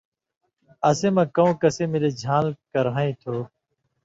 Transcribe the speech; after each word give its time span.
اسی 0.89 1.09
مہ 1.15 1.23
کؤں 1.35 1.51
کسی 1.61 1.83
مِلیۡ 1.91 2.17
ژھان٘ل 2.21 2.47
کر 2.71 2.85
ہَیں 2.95 3.13
تُھو، 3.21 3.35